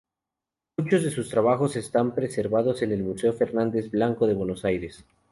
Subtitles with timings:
[0.77, 5.05] Muchos de sus trabajos están preservados en el Museo Fernández Blanco de Buenos Aires.